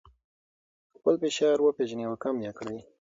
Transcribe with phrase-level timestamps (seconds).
[0.95, 2.79] خپل فشار وپیژنئ او کم یې کړئ.